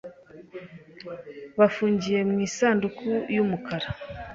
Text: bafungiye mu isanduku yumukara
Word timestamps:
bafungiye 1.59 2.19
mu 2.29 2.37
isanduku 2.47 3.07
yumukara 3.35 3.87